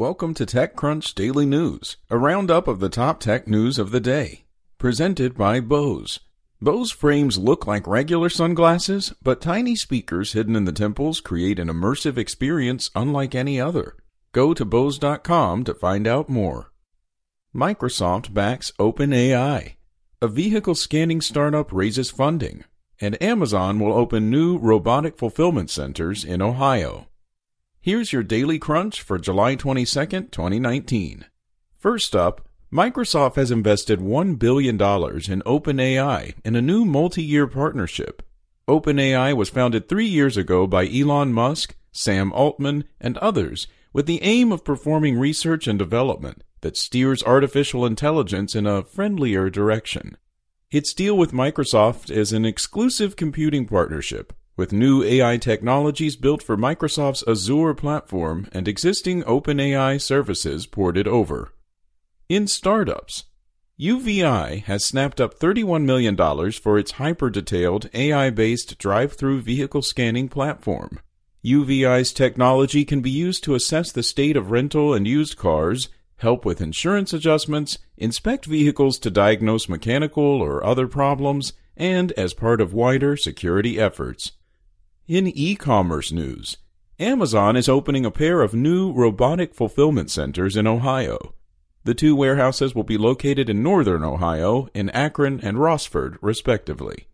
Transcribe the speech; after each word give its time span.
Welcome 0.00 0.32
to 0.36 0.46
TechCrunch 0.46 1.14
Daily 1.14 1.44
News, 1.44 1.98
a 2.08 2.16
roundup 2.16 2.66
of 2.68 2.80
the 2.80 2.88
top 2.88 3.20
tech 3.20 3.46
news 3.46 3.78
of 3.78 3.90
the 3.90 4.00
day. 4.00 4.46
Presented 4.78 5.36
by 5.36 5.60
Bose. 5.60 6.20
Bose 6.58 6.90
frames 6.90 7.36
look 7.36 7.66
like 7.66 7.86
regular 7.86 8.30
sunglasses, 8.30 9.12
but 9.22 9.42
tiny 9.42 9.76
speakers 9.76 10.32
hidden 10.32 10.56
in 10.56 10.64
the 10.64 10.72
temples 10.72 11.20
create 11.20 11.58
an 11.58 11.68
immersive 11.68 12.16
experience 12.16 12.90
unlike 12.94 13.34
any 13.34 13.60
other. 13.60 13.94
Go 14.32 14.54
to 14.54 14.64
Bose.com 14.64 15.64
to 15.64 15.74
find 15.74 16.06
out 16.06 16.30
more. 16.30 16.72
Microsoft 17.54 18.32
backs 18.32 18.72
OpenAI. 18.80 19.74
A 20.22 20.28
vehicle 20.28 20.76
scanning 20.76 21.20
startup 21.20 21.70
raises 21.74 22.10
funding, 22.10 22.64
and 23.02 23.22
Amazon 23.22 23.78
will 23.78 23.92
open 23.92 24.30
new 24.30 24.56
robotic 24.56 25.18
fulfillment 25.18 25.68
centers 25.68 26.24
in 26.24 26.40
Ohio. 26.40 27.09
Here's 27.82 28.12
your 28.12 28.22
daily 28.22 28.58
crunch 28.58 29.00
for 29.00 29.18
July 29.18 29.56
22nd, 29.56 30.32
2019. 30.32 31.24
First 31.78 32.14
up, 32.14 32.46
Microsoft 32.70 33.36
has 33.36 33.50
invested 33.50 34.00
$1 34.00 34.38
billion 34.38 34.74
in 34.74 34.78
OpenAI 35.46 36.34
in 36.44 36.56
a 36.56 36.60
new 36.60 36.84
multi 36.84 37.22
year 37.22 37.46
partnership. 37.46 38.22
OpenAI 38.68 39.34
was 39.34 39.48
founded 39.48 39.88
three 39.88 40.04
years 40.04 40.36
ago 40.36 40.66
by 40.66 40.86
Elon 40.86 41.32
Musk, 41.32 41.74
Sam 41.90 42.34
Altman, 42.34 42.84
and 43.00 43.16
others 43.16 43.66
with 43.94 44.04
the 44.04 44.22
aim 44.22 44.52
of 44.52 44.62
performing 44.62 45.18
research 45.18 45.66
and 45.66 45.78
development 45.78 46.44
that 46.60 46.76
steers 46.76 47.22
artificial 47.22 47.86
intelligence 47.86 48.54
in 48.54 48.66
a 48.66 48.82
friendlier 48.82 49.48
direction. 49.48 50.18
Its 50.70 50.92
deal 50.92 51.16
with 51.16 51.32
Microsoft 51.32 52.10
is 52.10 52.34
an 52.34 52.44
exclusive 52.44 53.16
computing 53.16 53.66
partnership 53.66 54.34
with 54.60 54.74
new 54.74 55.02
AI 55.02 55.38
technologies 55.38 56.16
built 56.16 56.42
for 56.42 56.54
Microsoft's 56.54 57.24
Azure 57.26 57.72
platform 57.72 58.46
and 58.52 58.68
existing 58.68 59.22
OpenAI 59.22 59.98
services 59.98 60.66
ported 60.66 61.08
over. 61.08 61.54
In 62.28 62.46
startups, 62.46 63.24
UVeye 63.80 64.62
has 64.64 64.84
snapped 64.84 65.18
up 65.18 65.38
$31 65.38 65.84
million 65.84 66.14
for 66.52 66.78
its 66.78 66.90
hyper 66.90 67.30
detailed 67.30 67.88
AI 67.94 68.28
based 68.28 68.76
drive 68.76 69.14
through 69.14 69.40
vehicle 69.40 69.80
scanning 69.80 70.28
platform. 70.28 71.00
UVeye's 71.42 72.12
technology 72.12 72.84
can 72.84 73.00
be 73.00 73.08
used 73.08 73.42
to 73.44 73.54
assess 73.54 73.90
the 73.90 74.02
state 74.02 74.36
of 74.36 74.50
rental 74.50 74.92
and 74.92 75.08
used 75.08 75.38
cars, 75.38 75.88
help 76.16 76.44
with 76.44 76.60
insurance 76.60 77.14
adjustments, 77.14 77.78
inspect 77.96 78.44
vehicles 78.44 78.98
to 78.98 79.10
diagnose 79.10 79.70
mechanical 79.70 80.22
or 80.22 80.62
other 80.62 80.86
problems, 80.86 81.54
and 81.78 82.12
as 82.12 82.34
part 82.34 82.60
of 82.60 82.74
wider 82.74 83.16
security 83.16 83.80
efforts. 83.80 84.32
In 85.10 85.26
e 85.26 85.56
commerce 85.56 86.12
news, 86.12 86.58
Amazon 87.00 87.56
is 87.56 87.68
opening 87.68 88.06
a 88.06 88.12
pair 88.12 88.42
of 88.42 88.54
new 88.54 88.92
robotic 88.92 89.56
fulfillment 89.56 90.08
centers 90.08 90.56
in 90.56 90.68
Ohio. 90.68 91.34
The 91.82 91.94
two 91.94 92.14
warehouses 92.14 92.76
will 92.76 92.84
be 92.84 92.96
located 92.96 93.50
in 93.50 93.60
northern 93.60 94.04
Ohio, 94.04 94.68
in 94.72 94.88
Akron 94.90 95.40
and 95.42 95.56
Rossford, 95.56 96.16
respectively. 96.22 97.08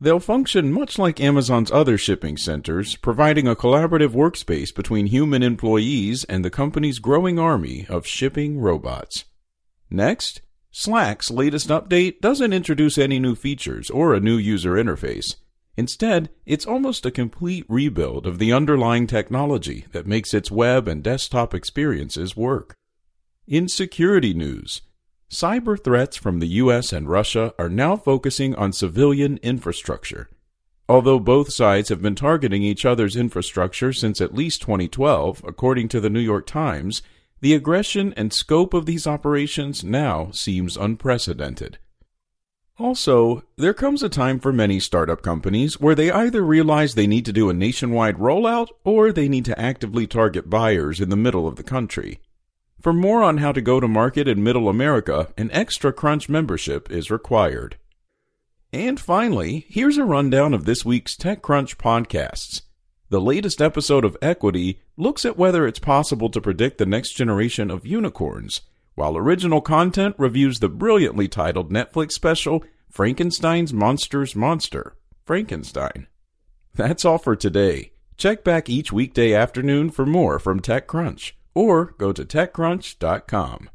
They'll 0.00 0.18
function 0.18 0.72
much 0.72 0.98
like 0.98 1.20
Amazon's 1.20 1.70
other 1.70 1.98
shipping 1.98 2.38
centers, 2.38 2.96
providing 2.96 3.46
a 3.46 3.54
collaborative 3.54 4.14
workspace 4.14 4.74
between 4.74 5.08
human 5.08 5.42
employees 5.42 6.24
and 6.24 6.42
the 6.42 6.48
company's 6.48 7.00
growing 7.00 7.38
army 7.38 7.84
of 7.86 8.06
shipping 8.06 8.60
robots. 8.60 9.26
Next, 9.90 10.40
Slack's 10.70 11.30
latest 11.30 11.68
update 11.68 12.22
doesn't 12.22 12.54
introduce 12.54 12.96
any 12.96 13.18
new 13.18 13.34
features 13.34 13.90
or 13.90 14.14
a 14.14 14.20
new 14.20 14.38
user 14.38 14.72
interface. 14.72 15.34
Instead, 15.76 16.28
it's 16.44 16.66
almost 16.66 17.06
a 17.06 17.10
complete 17.10 17.64
rebuild 17.68 18.26
of 18.26 18.38
the 18.38 18.52
underlying 18.52 19.06
technology 19.06 19.86
that 19.92 20.06
makes 20.06 20.34
its 20.34 20.50
web 20.50 20.86
and 20.86 21.02
desktop 21.02 21.54
experiences 21.54 22.36
work. 22.36 22.74
In 23.46 23.68
security 23.68 24.34
news, 24.34 24.82
cyber 25.30 25.82
threats 25.82 26.16
from 26.16 26.40
the 26.40 26.48
US 26.48 26.92
and 26.92 27.08
Russia 27.08 27.54
are 27.58 27.70
now 27.70 27.96
focusing 27.96 28.54
on 28.54 28.72
civilian 28.72 29.38
infrastructure. 29.38 30.28
Although 30.88 31.20
both 31.20 31.52
sides 31.52 31.88
have 31.88 32.02
been 32.02 32.14
targeting 32.14 32.62
each 32.62 32.84
other's 32.84 33.16
infrastructure 33.16 33.94
since 33.94 34.20
at 34.20 34.34
least 34.34 34.60
2012, 34.60 35.42
according 35.46 35.88
to 35.88 36.00
the 36.00 36.10
New 36.10 36.20
York 36.20 36.46
Times, 36.46 37.00
the 37.40 37.54
aggression 37.54 38.12
and 38.14 38.32
scope 38.32 38.74
of 38.74 38.84
these 38.84 39.06
operations 39.06 39.82
now 39.82 40.30
seems 40.32 40.76
unprecedented. 40.76 41.78
Also, 42.78 43.42
there 43.56 43.74
comes 43.74 44.02
a 44.02 44.08
time 44.08 44.40
for 44.40 44.52
many 44.52 44.80
startup 44.80 45.22
companies 45.22 45.78
where 45.78 45.94
they 45.94 46.10
either 46.10 46.42
realize 46.42 46.94
they 46.94 47.06
need 47.06 47.24
to 47.26 47.32
do 47.32 47.50
a 47.50 47.54
nationwide 47.54 48.16
rollout 48.16 48.68
or 48.82 49.12
they 49.12 49.28
need 49.28 49.44
to 49.44 49.58
actively 49.60 50.06
target 50.06 50.48
buyers 50.48 51.00
in 51.00 51.10
the 51.10 51.16
middle 51.16 51.46
of 51.46 51.56
the 51.56 51.62
country. 51.62 52.20
For 52.80 52.92
more 52.92 53.22
on 53.22 53.38
how 53.38 53.52
to 53.52 53.60
go 53.60 53.78
to 53.78 53.86
market 53.86 54.26
in 54.26 54.42
Middle 54.42 54.68
America, 54.68 55.28
an 55.36 55.50
extra 55.52 55.92
Crunch 55.92 56.28
membership 56.28 56.90
is 56.90 57.10
required. 57.10 57.76
And 58.72 58.98
finally, 58.98 59.66
here's 59.68 59.98
a 59.98 60.04
rundown 60.04 60.54
of 60.54 60.64
this 60.64 60.84
week's 60.84 61.14
TechCrunch 61.14 61.76
podcasts. 61.76 62.62
The 63.10 63.20
latest 63.20 63.60
episode 63.60 64.04
of 64.04 64.16
Equity 64.22 64.80
looks 64.96 65.26
at 65.26 65.36
whether 65.36 65.66
it's 65.66 65.78
possible 65.78 66.30
to 66.30 66.40
predict 66.40 66.78
the 66.78 66.86
next 66.86 67.12
generation 67.12 67.70
of 67.70 67.86
unicorns, 67.86 68.62
while 68.94 69.16
original 69.16 69.60
content 69.60 70.14
reviews 70.18 70.60
the 70.60 70.68
brilliantly 70.68 71.28
titled 71.28 71.72
Netflix 71.72 72.12
special 72.12 72.62
Frankenstein's 72.90 73.72
Monsters 73.72 74.36
Monster, 74.36 74.96
Frankenstein. 75.24 76.06
That's 76.74 77.04
all 77.04 77.18
for 77.18 77.36
today. 77.36 77.92
Check 78.16 78.44
back 78.44 78.68
each 78.68 78.92
weekday 78.92 79.34
afternoon 79.34 79.90
for 79.90 80.06
more 80.06 80.38
from 80.38 80.60
TechCrunch 80.60 81.32
or 81.54 81.94
go 81.98 82.12
to 82.12 82.24
TechCrunch.com. 82.24 83.70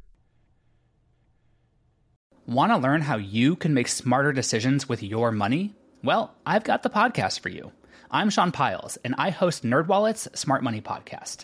Want 2.45 2.71
to 2.71 2.77
learn 2.77 3.01
how 3.01 3.17
you 3.17 3.55
can 3.55 3.73
make 3.73 3.89
smarter 3.89 4.31
decisions 4.31 4.87
with 4.87 5.03
your 5.03 5.31
money? 5.31 5.75
Well, 6.03 6.33
I've 6.45 6.63
got 6.63 6.81
the 6.81 6.89
podcast 6.89 7.41
for 7.41 7.49
you. 7.49 7.71
I'm 8.09 8.29
Sean 8.29 8.53
Pyles, 8.53 8.97
and 9.03 9.15
I 9.17 9.31
host 9.31 9.63
NerdWallet's 9.63 10.39
Smart 10.39 10.63
Money 10.63 10.79
Podcast. 10.79 11.43